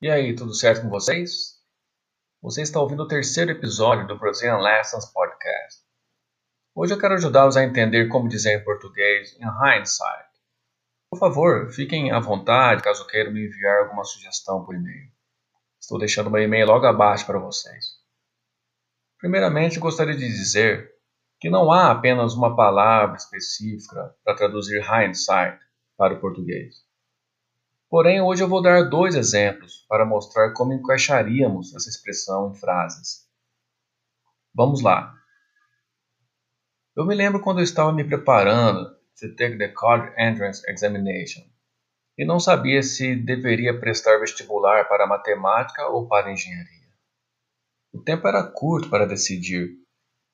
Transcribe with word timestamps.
E 0.00 0.08
aí, 0.08 0.32
tudo 0.32 0.54
certo 0.54 0.82
com 0.82 0.90
vocês? 0.90 1.60
Você 2.40 2.62
está 2.62 2.80
ouvindo 2.80 3.02
o 3.02 3.08
terceiro 3.08 3.50
episódio 3.50 4.06
do 4.06 4.16
Brazilian 4.16 4.58
Lessons 4.58 5.06
Podcast. 5.06 5.82
Hoje 6.72 6.94
eu 6.94 6.98
quero 7.00 7.14
ajudá-los 7.14 7.56
a 7.56 7.64
entender 7.64 8.06
como 8.06 8.28
dizer 8.28 8.60
em 8.60 8.64
português 8.64 9.36
in 9.40 9.44
hindsight. 9.44 10.28
Por 11.10 11.18
favor, 11.18 11.72
fiquem 11.72 12.12
à 12.12 12.20
vontade 12.20 12.80
caso 12.80 13.08
queiram 13.08 13.32
me 13.32 13.44
enviar 13.44 13.80
alguma 13.80 14.04
sugestão 14.04 14.64
por 14.64 14.76
e-mail. 14.76 15.10
Estou 15.80 15.98
deixando 15.98 16.30
meu 16.30 16.44
e-mail 16.44 16.68
logo 16.68 16.86
abaixo 16.86 17.26
para 17.26 17.40
vocês. 17.40 17.96
Primeiramente, 19.18 19.80
gostaria 19.80 20.14
de 20.16 20.28
dizer 20.28 20.92
que 21.40 21.50
não 21.50 21.72
há 21.72 21.90
apenas 21.90 22.34
uma 22.34 22.54
palavra 22.54 23.16
específica 23.16 24.14
para 24.22 24.36
traduzir 24.36 24.80
hindsight 24.80 25.58
para 25.96 26.14
o 26.14 26.20
português. 26.20 26.87
Porém, 27.90 28.20
hoje 28.20 28.42
eu 28.42 28.48
vou 28.48 28.60
dar 28.60 28.88
dois 28.88 29.14
exemplos 29.14 29.86
para 29.88 30.04
mostrar 30.04 30.52
como 30.52 30.74
encaixaríamos 30.74 31.74
essa 31.74 31.88
expressão 31.88 32.50
em 32.50 32.54
frases. 32.54 33.26
Vamos 34.54 34.82
lá. 34.82 35.14
Eu 36.94 37.06
me 37.06 37.14
lembro 37.14 37.40
quando 37.40 37.58
eu 37.58 37.64
estava 37.64 37.92
me 37.92 38.04
preparando 38.04 38.90
to 39.18 39.34
take 39.36 39.56
the 39.56 39.68
college 39.68 40.12
entrance 40.18 40.62
examination 40.70 41.42
e 42.18 42.24
não 42.26 42.40
sabia 42.40 42.82
se 42.82 43.14
deveria 43.14 43.78
prestar 43.78 44.18
vestibular 44.18 44.88
para 44.88 45.06
matemática 45.06 45.86
ou 45.86 46.08
para 46.08 46.32
engenharia. 46.32 46.88
O 47.92 48.02
tempo 48.02 48.26
era 48.26 48.42
curto 48.42 48.90
para 48.90 49.06
decidir, 49.06 49.70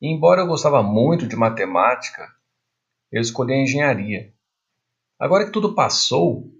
e 0.00 0.08
embora 0.08 0.42
eu 0.42 0.46
gostava 0.46 0.82
muito 0.82 1.26
de 1.26 1.36
matemática, 1.36 2.32
eu 3.10 3.20
escolhi 3.20 3.52
a 3.52 3.62
engenharia. 3.62 4.32
Agora 5.18 5.44
que 5.44 5.52
tudo 5.52 5.74
passou, 5.74 6.50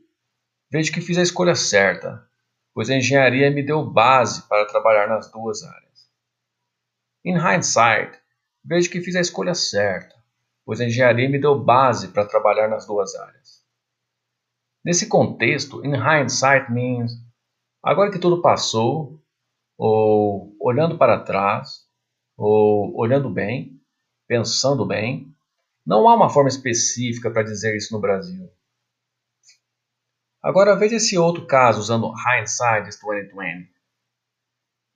Vejo 0.72 0.90
que 0.90 1.02
fiz 1.02 1.18
a 1.18 1.22
escolha 1.22 1.54
certa, 1.54 2.26
pois 2.72 2.88
a 2.88 2.96
engenharia 2.96 3.50
me 3.50 3.62
deu 3.62 3.84
base 3.84 4.48
para 4.48 4.64
trabalhar 4.64 5.06
nas 5.06 5.30
duas 5.30 5.62
áreas. 5.62 6.10
In 7.22 7.36
hindsight, 7.36 8.18
vejo 8.64 8.90
que 8.90 9.02
fiz 9.02 9.14
a 9.14 9.20
escolha 9.20 9.52
certa, 9.52 10.16
pois 10.64 10.80
a 10.80 10.86
engenharia 10.86 11.28
me 11.28 11.38
deu 11.38 11.62
base 11.62 12.08
para 12.08 12.24
trabalhar 12.24 12.68
nas 12.68 12.86
duas 12.86 13.14
áreas. 13.14 13.62
Nesse 14.82 15.08
contexto, 15.08 15.84
in 15.84 15.92
hindsight 15.94 16.72
means 16.72 17.12
agora 17.82 18.10
que 18.10 18.18
tudo 18.18 18.40
passou, 18.40 19.20
ou 19.76 20.56
olhando 20.58 20.96
para 20.96 21.20
trás, 21.20 21.86
ou 22.34 22.98
olhando 22.98 23.28
bem, 23.28 23.78
pensando 24.26 24.86
bem. 24.86 25.36
Não 25.84 26.08
há 26.08 26.14
uma 26.14 26.30
forma 26.30 26.48
específica 26.48 27.30
para 27.30 27.42
dizer 27.42 27.76
isso 27.76 27.92
no 27.92 28.00
Brasil. 28.00 28.50
Agora 30.42 30.74
veja 30.74 30.96
esse 30.96 31.16
outro 31.16 31.46
caso 31.46 31.78
usando 31.78 32.12
hindsight 32.12 32.98
2020. 33.00 33.72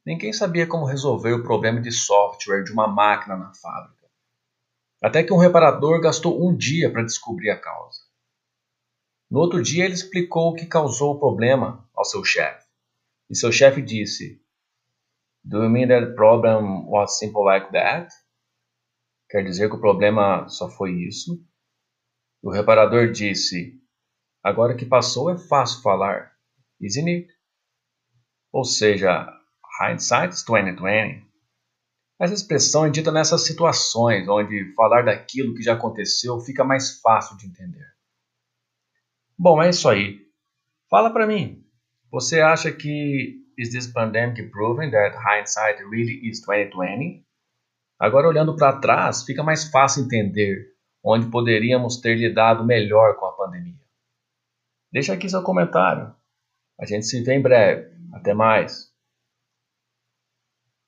Ninguém 0.05 0.33
sabia 0.33 0.67
como 0.67 0.85
resolver 0.85 1.35
o 1.35 1.45
problema 1.45 1.81
de 1.81 1.93
software 1.93 2.65
de 2.65 2.73
uma 2.73 2.89
máquina 2.89 3.37
na 3.37 3.55
fábrica. 3.55 4.09
Até 5.01 5.23
que 5.23 5.33
um 5.33 5.39
reparador 5.39 6.01
gastou 6.01 6.45
um 6.45 6.57
dia 6.57 6.91
para 6.91 7.05
descobrir 7.05 7.51
a 7.51 7.61
causa. 7.61 8.01
No 9.31 9.39
outro 9.39 9.63
dia, 9.63 9.85
ele 9.85 9.95
explicou 9.95 10.49
o 10.49 10.55
que 10.55 10.67
causou 10.67 11.15
o 11.15 11.19
problema 11.21 11.89
ao 11.95 12.05
seu 12.05 12.25
chefe. 12.25 12.67
E 13.31 13.37
seu 13.37 13.53
chefe 13.53 13.81
disse: 13.81 14.43
Do 15.45 15.63
you 15.63 15.71
mean 15.71 15.87
that 15.89 16.07
the 16.07 16.15
problem 16.15 16.89
was 16.89 17.19
simple 17.19 17.45
like 17.45 17.71
that? 17.71 18.13
Quer 19.31 19.45
dizer 19.45 19.69
que 19.69 19.77
o 19.77 19.81
problema 19.81 20.49
só 20.49 20.69
foi 20.69 20.93
isso? 20.93 21.41
O 22.43 22.51
reparador 22.51 23.13
disse: 23.13 23.81
Agora 24.47 24.77
que 24.77 24.87
passou 24.87 25.29
é 25.29 25.37
fácil 25.37 25.83
falar, 25.83 26.31
isn't 26.81 27.09
it? 27.09 27.29
Ou 28.53 28.63
seja, 28.65 29.27
hindsight 29.83 30.37
2020. 30.47 31.27
Essa 32.17 32.33
expressão 32.33 32.87
é 32.87 32.91
dita 32.91 33.11
nessas 33.11 33.45
situações 33.45 34.29
onde 34.29 34.73
falar 34.77 35.03
daquilo 35.03 35.53
que 35.53 35.65
já 35.65 35.73
aconteceu 35.73 36.39
fica 36.39 36.63
mais 36.63 37.01
fácil 37.01 37.37
de 37.37 37.49
entender. 37.49 37.85
Bom, 39.37 39.61
é 39.61 39.71
isso 39.71 39.89
aí. 39.89 40.21
Fala 40.89 41.11
para 41.13 41.27
mim. 41.27 41.65
Você 42.13 42.41
acha 42.41 42.71
que 42.71 43.43
is 43.59 43.73
this 43.73 43.89
pandemic 43.89 44.41
proving 44.51 44.93
that 44.93 45.17
hindsight 45.17 45.83
really 45.91 46.21
is 46.23 46.41
2020? 46.47 47.27
Agora 47.99 48.29
olhando 48.29 48.55
para 48.55 48.79
trás, 48.79 49.25
fica 49.25 49.43
mais 49.43 49.65
fácil 49.65 50.05
entender 50.05 50.69
onde 51.03 51.29
poderíamos 51.33 51.97
ter 51.97 52.15
lidado 52.15 52.65
melhor 52.65 53.17
com 53.17 53.27
a 53.27 53.33
pandemia. 53.33 53.86
Deixa 54.97 55.13
aqui 55.13 55.29
seu 55.29 55.43
comentário. 55.43 56.11
A 56.81 56.87
gente 56.87 57.05
se 57.05 57.23
vê 57.23 57.35
em 57.35 57.43
breve. 57.43 57.87
Até 58.15 58.33
mais. 58.33 58.91